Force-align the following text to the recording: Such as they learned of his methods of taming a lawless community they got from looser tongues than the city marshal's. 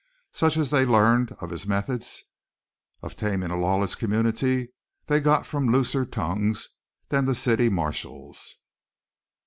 Such 0.31 0.57
as 0.57 0.71
they 0.71 0.83
learned 0.83 1.31
of 1.41 1.51
his 1.51 1.67
methods 1.67 2.23
of 3.03 3.15
taming 3.15 3.51
a 3.51 3.55
lawless 3.55 3.93
community 3.93 4.73
they 5.05 5.19
got 5.19 5.45
from 5.45 5.71
looser 5.71 6.07
tongues 6.07 6.69
than 7.09 7.25
the 7.25 7.35
city 7.35 7.69
marshal's. 7.69 8.55